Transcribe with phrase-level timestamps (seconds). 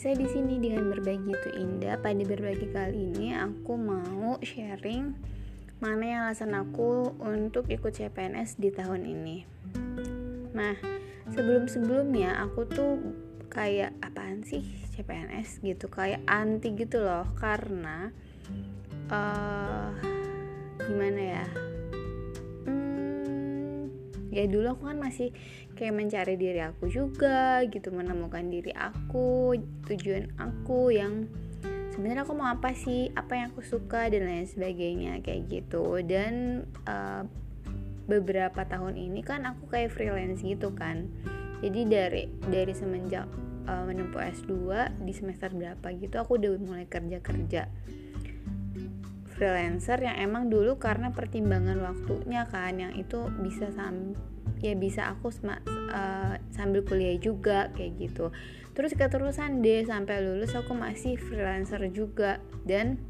[0.00, 2.00] Anissa di sini dengan berbagi itu indah.
[2.00, 5.12] Pada berbagi kali ini aku mau sharing
[5.76, 9.44] mana yang alasan aku untuk ikut CPNS di tahun ini.
[10.56, 10.72] Nah,
[11.28, 12.96] sebelum-sebelumnya aku tuh
[13.52, 14.64] kayak apaan sih
[14.96, 18.08] CPNS gitu, kayak anti gitu loh karena
[19.12, 19.92] uh,
[20.80, 21.69] gimana ya?
[24.30, 25.34] Ya dulu aku kan masih
[25.74, 29.58] kayak mencari diri aku juga gitu menemukan diri aku
[29.90, 31.26] tujuan aku yang
[31.92, 36.00] sebenarnya aku mau apa sih apa yang aku suka dan lain sebagainya kayak gitu.
[36.00, 37.28] Dan uh,
[38.08, 41.10] beberapa tahun ini kan aku kayak freelance gitu kan.
[41.60, 43.28] Jadi dari dari semenjak
[43.68, 44.52] uh, menempuh S2
[45.04, 47.68] di semester berapa gitu aku udah mulai kerja kerja
[49.40, 54.12] freelancer yang emang dulu karena pertimbangan waktunya kan yang itu bisa sam
[54.60, 58.28] ya bisa aku uh, sambil kuliah juga kayak gitu.
[58.76, 62.44] Terus keterusan deh sampai lulus aku masih freelancer juga.
[62.68, 63.00] Dan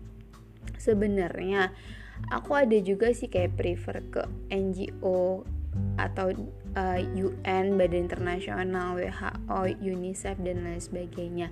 [0.78, 1.75] sebenarnya
[2.31, 4.22] aku ada juga sih kayak prefer ke
[4.55, 5.42] NGO
[5.98, 6.31] atau
[6.78, 11.50] uh, eh, UN Badan Internasional WHO UNICEF dan lain sebagainya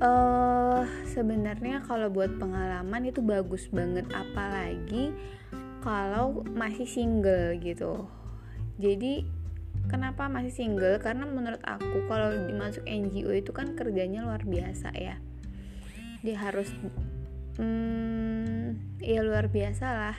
[0.00, 5.12] uh, sebenarnya kalau buat pengalaman itu bagus banget apalagi
[5.80, 8.08] kalau masih single gitu.
[8.80, 9.24] Jadi
[9.88, 11.00] kenapa masih single?
[11.00, 15.16] Karena menurut aku kalau dimasuk NGO itu kan kerjanya luar biasa ya.
[16.20, 16.68] Dia harus
[17.56, 20.16] hmm, ya luar biasa lah.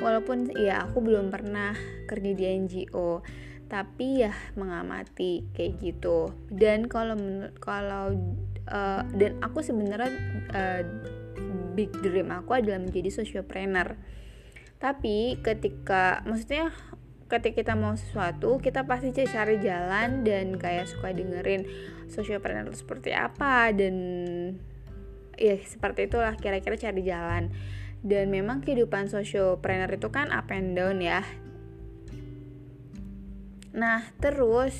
[0.00, 1.76] Walaupun ya aku belum pernah
[2.08, 3.22] kerja di NGO
[3.72, 6.36] tapi ya mengamati kayak gitu.
[6.52, 7.16] Dan kalau
[7.56, 8.12] kalau
[8.68, 10.12] uh, dan aku sebenarnya
[10.52, 10.82] uh,
[11.72, 13.96] big dream aku adalah menjadi sociopreneur.
[14.76, 16.70] Tapi ketika maksudnya
[17.32, 21.64] ketika kita mau sesuatu kita pasti cari jalan dan kayak suka dengerin
[22.12, 23.94] sociopreneur seperti apa dan
[25.40, 27.50] ya seperti itulah kira-kira cari jalan.
[28.02, 31.22] Dan memang kehidupan sociopreneur itu kan up and down ya.
[33.72, 34.74] Nah terus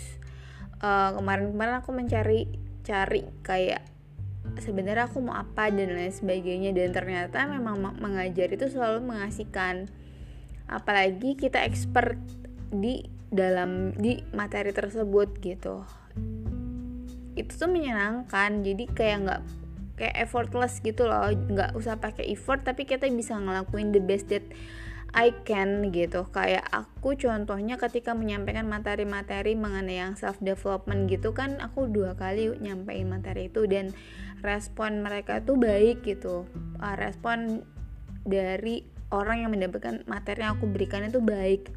[0.82, 2.50] uh, kemarin-kemarin aku mencari
[2.82, 3.82] cari kayak
[4.58, 6.74] sebenarnya aku mau apa dan lain sebagainya.
[6.74, 9.88] Dan ternyata memang mengajar itu selalu mengasihkan.
[10.66, 12.18] Apalagi kita expert
[12.72, 15.86] di dalam di materi tersebut gitu.
[17.38, 18.60] Itu tuh menyenangkan.
[18.66, 19.42] Jadi kayak nggak
[19.96, 21.30] kayak effortless gitu loh.
[21.30, 24.44] Nggak usah pakai effort tapi kita bisa ngelakuin the best that
[25.12, 26.24] I can gitu.
[26.32, 32.48] Kayak aku contohnya ketika menyampaikan materi-materi mengenai yang self development gitu kan aku dua kali
[32.56, 33.92] nyampein materi itu dan
[34.40, 36.48] respon mereka tuh baik gitu.
[36.80, 37.60] Uh, respon
[38.24, 41.68] dari orang yang mendapatkan materi yang aku berikan itu baik.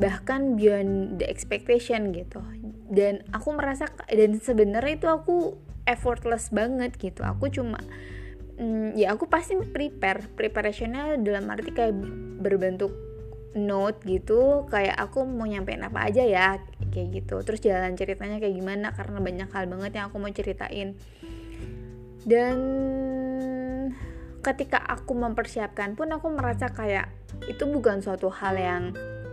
[0.00, 2.40] Bahkan beyond the expectation gitu.
[2.88, 7.20] Dan aku merasa dan sebenarnya itu aku effortless banget gitu.
[7.20, 7.78] Aku cuma
[8.58, 10.30] mm, ya aku pasti prepare.
[10.32, 11.94] Preparationnya dalam arti kayak
[12.40, 12.92] berbentuk
[13.54, 14.66] note gitu.
[14.68, 16.58] Kayak aku mau nyampein apa aja ya
[16.90, 17.42] kayak gitu.
[17.42, 20.98] Terus jalan ceritanya kayak gimana karena banyak hal banget yang aku mau ceritain.
[22.24, 22.56] Dan
[24.44, 27.08] ketika aku mempersiapkan pun aku merasa kayak
[27.48, 28.82] itu bukan suatu hal yang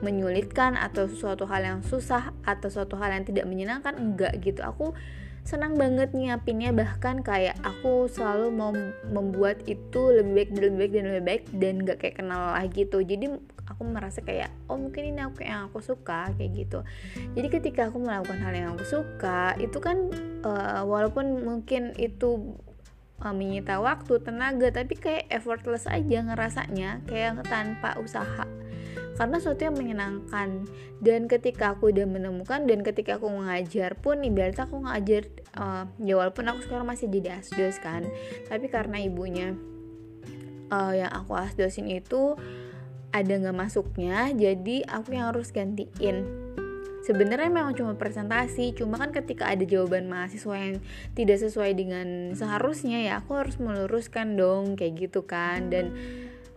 [0.02, 3.94] menyulitkan atau suatu hal yang susah atau suatu hal yang tidak menyenangkan.
[3.96, 4.66] Enggak gitu.
[4.66, 4.98] Aku
[5.44, 6.72] senang banget nyiapinnya.
[6.74, 8.72] Bahkan kayak aku selalu mau
[9.10, 12.82] membuat itu lebih baik dan lebih baik dan lebih baik dan gak kayak kenal lagi
[12.88, 13.04] tuh.
[13.04, 13.26] Jadi
[13.68, 16.80] aku merasa kayak oh mungkin ini aku yang aku suka kayak gitu.
[17.34, 20.12] Jadi ketika aku melakukan hal yang aku suka itu kan
[20.44, 22.58] uh, walaupun mungkin itu
[23.24, 27.02] uh, menyita waktu tenaga tapi kayak effortless aja ngerasanya.
[27.08, 28.46] Kayak tanpa usaha
[29.22, 30.66] karena sesuatu yang menyenangkan.
[30.98, 36.18] Dan ketika aku udah menemukan dan ketika aku mengajar pun ibaratnya aku ngajar uh, ya
[36.18, 38.10] walaupun aku sekarang masih jadi asdos kan.
[38.50, 39.54] Tapi karena ibunya
[40.74, 42.34] uh, yang aku asdosin itu
[43.14, 46.26] ada nggak masuknya jadi aku yang harus gantiin.
[47.06, 50.82] Sebenarnya memang cuma presentasi cuma kan ketika ada jawaban mahasiswa yang
[51.14, 55.70] tidak sesuai dengan seharusnya ya aku harus meluruskan dong kayak gitu kan.
[55.70, 55.94] Dan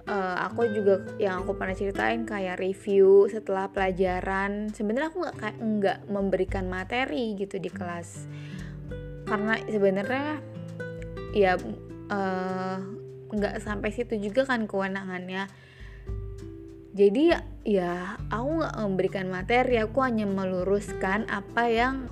[0.09, 4.73] uh, aku juga yang aku pernah ceritain kayak review setelah pelajaran.
[4.73, 8.29] Sebenarnya aku nggak nggak memberikan materi gitu di kelas.
[9.25, 10.41] Karena sebenarnya
[11.35, 11.56] ya
[12.12, 12.79] uh,
[13.33, 15.49] nggak sampai situ juga kan kewenangannya.
[16.95, 17.35] Jadi
[17.67, 19.83] ya aku nggak memberikan materi.
[19.83, 22.07] Aku hanya meluruskan apa yang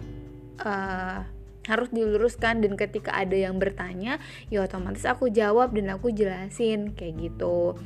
[0.58, 1.22] uh,
[1.70, 4.18] harus diluruskan dan ketika ada yang bertanya
[4.50, 7.78] ya otomatis aku jawab dan aku jelasin kayak gitu.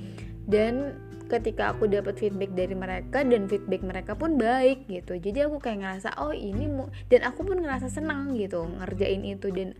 [0.46, 0.96] Dan
[1.26, 5.18] ketika aku dapat feedback dari mereka dan feedback mereka pun baik gitu.
[5.18, 9.50] Jadi aku kayak ngerasa oh ini mu dan aku pun ngerasa senang gitu ngerjain itu
[9.50, 9.74] dan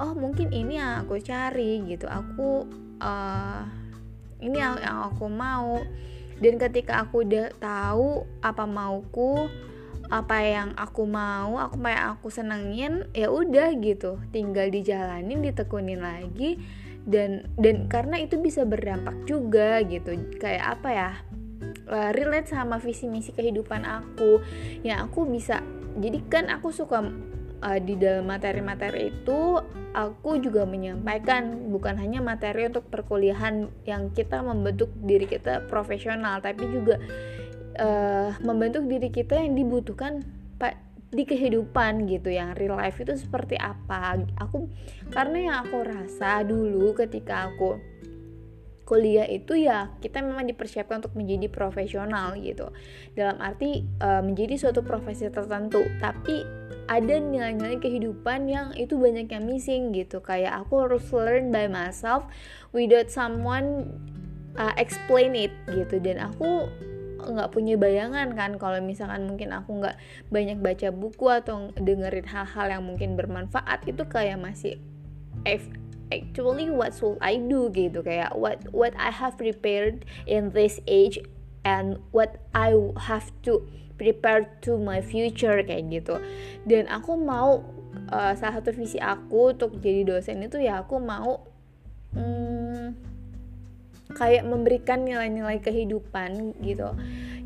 [0.00, 2.08] oh mungkin ini yang aku cari gitu.
[2.08, 2.64] Aku
[3.04, 3.62] uh,
[4.40, 5.82] ini yang, yang aku mau.
[6.38, 9.50] Dan ketika aku udah tahu apa mauku
[10.08, 14.16] apa yang aku mau aku apa yang aku senengin ya udah gitu.
[14.32, 16.56] Tinggal dijalanin ditekunin lagi.
[17.08, 20.16] Dan dan karena itu bisa berdampak juga gitu.
[20.40, 21.10] Kayak apa ya?
[21.88, 24.40] Uh, relate sama visi misi kehidupan aku.
[24.84, 25.60] Yang aku bisa
[26.00, 27.04] jadi kan aku suka
[27.64, 29.60] uh, di dalam materi-materi itu
[29.92, 31.68] aku juga menyampaikan.
[31.68, 36.96] Bukan hanya materi untuk perkuliahan yang kita membentuk diri kita profesional tapi juga
[37.78, 40.26] uh, membentuk diri kita yang dibutuhkan
[41.08, 44.20] di kehidupan gitu yang real life itu seperti apa.
[44.36, 44.68] Aku
[45.08, 47.80] karena yang aku rasa dulu ketika aku
[48.84, 52.72] kuliah itu ya kita memang dipersiapkan untuk menjadi profesional gitu.
[53.16, 56.44] Dalam arti uh, menjadi suatu profesi tertentu tapi
[56.88, 60.20] ada nilai-nilai kehidupan yang itu banyak yang missing gitu.
[60.20, 62.28] Kayak aku harus learn by myself
[62.76, 63.92] without someone
[64.60, 66.00] uh, explain it gitu.
[66.00, 66.68] Dan aku
[67.18, 69.98] nggak punya bayangan kan kalau misalkan mungkin aku nggak
[70.30, 74.78] banyak baca buku atau dengerin hal-hal yang mungkin bermanfaat itu kayak masih
[76.12, 78.00] actually what should I do gitu.
[78.00, 81.20] Kayak what what I have prepared in this age
[81.64, 83.64] and what I have to
[83.98, 86.22] prepare to my future kayak gitu.
[86.64, 87.66] Dan aku mau
[88.12, 91.44] uh, salah satu visi aku untuk jadi dosen itu ya aku mau
[94.16, 96.96] kayak memberikan nilai-nilai kehidupan gitu.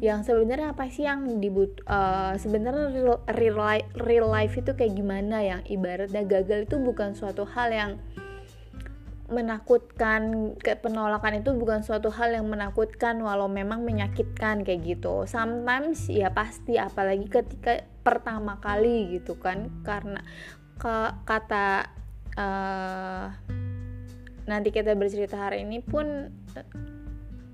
[0.02, 3.58] Yang sebenarnya apa sih yang dibut uh, sebenarnya real,
[3.98, 7.92] real life itu kayak gimana yang ibaratnya gagal itu bukan suatu hal yang
[9.32, 15.24] menakutkan ke penolakan itu bukan suatu hal yang menakutkan walau memang menyakitkan kayak gitu.
[15.24, 20.20] Sometimes ya pasti apalagi ketika pertama kali gitu kan karena
[20.76, 21.88] ke kata
[22.36, 23.32] uh,
[24.48, 26.68] nanti kita bercerita hari ini pun eh,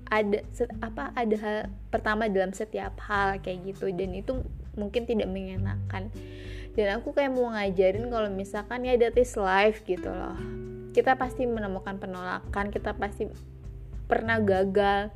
[0.09, 0.41] ada
[0.81, 1.57] apa ada hal
[1.93, 3.93] pertama dalam setiap hal kayak gitu.
[3.93, 4.41] Dan itu
[4.73, 6.09] mungkin tidak mengenakan
[6.79, 10.39] dan aku kayak mau ngajarin kalau misalkan ya that is life gitu loh.
[10.95, 13.27] Kita pasti menemukan penolakan kita pasti
[14.07, 15.11] pernah gagal.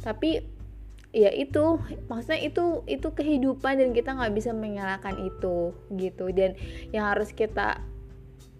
[0.00, 0.40] Tapi
[1.12, 1.78] ya itu
[2.10, 6.32] maksudnya itu itu kehidupan dan kita nggak bisa menyalahkan itu gitu.
[6.32, 6.56] Dan
[6.94, 7.84] yang harus kita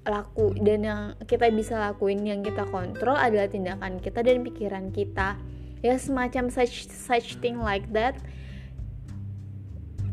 [0.04, 5.40] laku dan yang kita bisa lakuin yang kita kontrol adalah tindakan kita dan pikiran kita.
[5.84, 8.16] Ya semacam such such thing like that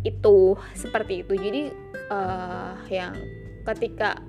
[0.04, 1.34] itu seperti itu.
[1.36, 1.64] Jadi
[2.12, 3.16] uh, yang
[3.68, 4.20] ketika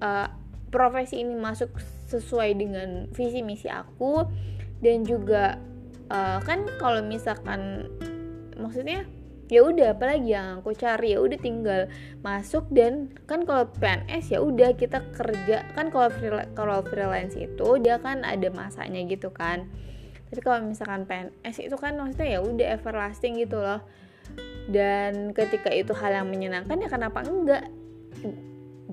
[0.00, 0.28] uh,
[0.70, 1.72] profesi ini masuk
[2.08, 4.24] sesuai dengan visi misi aku
[4.80, 5.58] dan juga
[6.10, 7.90] uh, kan kalau misalkan
[8.58, 9.06] maksudnya
[9.50, 11.12] ya udah apalagi yang aku cari?
[11.12, 11.90] Ya udah tinggal
[12.22, 15.66] masuk dan kan kalau PNS ya udah kita kerja.
[15.74, 16.08] Kan kalau
[16.54, 19.66] kalau freelance itu dia kan ada masanya gitu kan.
[20.30, 23.82] Tapi kalau misalkan PNS itu kan maksudnya ya udah everlasting gitu loh.
[24.70, 27.66] Dan ketika itu hal yang menyenangkan ya kenapa enggak?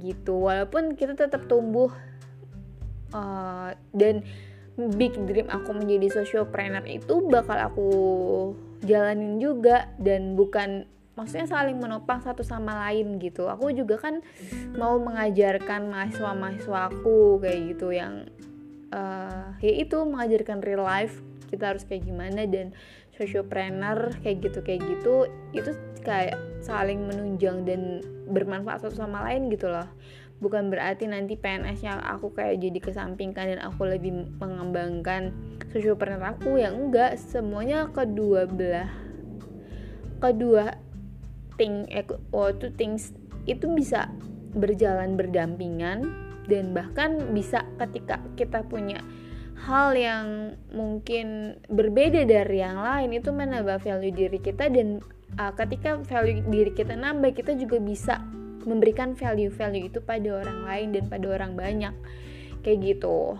[0.02, 1.94] Gitu walaupun kita tetap tumbuh
[3.14, 4.26] uh, dan
[4.78, 7.90] big dream aku menjadi sociopreneur itu bakal aku
[8.86, 10.86] jalanin juga dan bukan
[11.18, 13.50] maksudnya saling menopang satu sama lain gitu.
[13.50, 14.22] Aku juga kan
[14.78, 18.30] mau mengajarkan mahasiswa-mahasiswa aku kayak gitu yang
[18.94, 21.18] uh, ya itu mengajarkan real life
[21.50, 22.76] kita harus kayak gimana dan
[23.18, 25.26] sociopreneur kayak gitu kayak gitu.
[25.58, 25.74] Itu
[26.06, 29.90] kayak saling menunjang dan bermanfaat satu sama lain gitu loh
[30.38, 35.34] bukan berarti nanti PNS nya aku kayak jadi kesampingkan dan aku lebih mengembangkan
[35.74, 36.62] sociopreneur aku.
[36.62, 38.90] Yang enggak semuanya kedua belah
[40.18, 40.78] kedua
[41.58, 43.14] thing eh, oh, two things
[43.50, 44.10] itu bisa
[44.58, 46.06] berjalan berdampingan
[46.48, 49.04] dan bahkan bisa ketika kita punya
[49.58, 55.02] hal yang mungkin berbeda dari yang lain itu menambah value diri kita dan
[55.42, 58.22] uh, ketika value diri kita nambah kita juga bisa
[58.68, 61.96] memberikan value-value itu pada orang lain dan pada orang banyak.
[62.62, 63.40] Kayak gitu.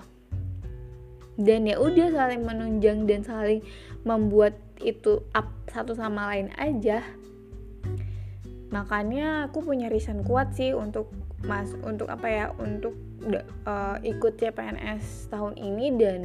[1.38, 3.62] Dan ya udah saling menunjang dan saling
[4.08, 7.04] membuat itu up satu sama lain aja.
[8.74, 11.14] Makanya aku punya reason kuat sih untuk
[11.46, 12.98] mas untuk apa ya untuk
[13.70, 16.20] uh, ikut CPNS tahun ini dan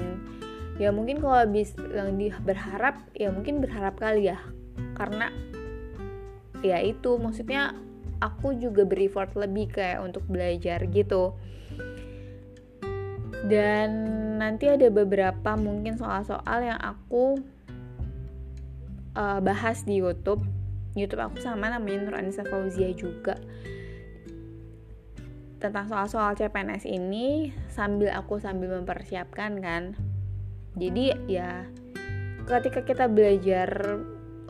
[0.80, 4.40] ya mungkin kalau habis yang di berharap ya mungkin berharap kali ya.
[4.96, 5.28] Karena
[6.64, 7.76] ya itu maksudnya
[8.22, 11.34] aku juga beri effort lebih kayak untuk belajar gitu.
[13.42, 13.90] Dan
[14.38, 17.42] nanti ada beberapa mungkin soal-soal yang aku
[19.18, 20.46] uh, bahas di YouTube.
[20.94, 23.34] YouTube aku sama namanya Nur Anissa Fauzia juga.
[25.58, 29.98] Tentang soal-soal CPNS ini sambil aku sambil mempersiapkan kan.
[30.78, 31.66] Jadi ya
[32.46, 33.68] ketika kita belajar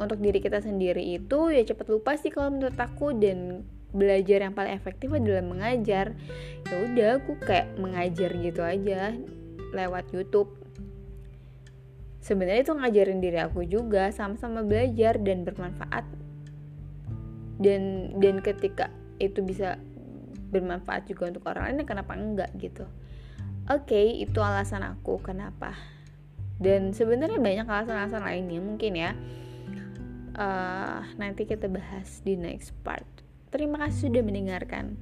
[0.00, 3.12] untuk diri kita sendiri itu ya cepat lupa sih kalau menurut aku.
[3.16, 6.16] Dan belajar yang paling efektif adalah mengajar.
[6.68, 9.12] Ya udah aku kayak mengajar gitu aja
[9.72, 10.52] lewat YouTube.
[12.22, 16.06] Sebenarnya itu ngajarin diri aku juga sama-sama belajar dan bermanfaat.
[17.58, 19.78] Dan dan ketika itu bisa
[20.52, 22.87] bermanfaat juga untuk orang lain ya kenapa enggak gitu?
[23.70, 25.75] Oke okay, itu alasan aku kenapa.
[26.62, 29.18] Dan sebenarnya banyak alasan-alasan lainnya mungkin ya
[30.36, 33.22] uh, nanti kita bahas di next part
[33.52, 34.96] Terima kasih sudah mendengarkan.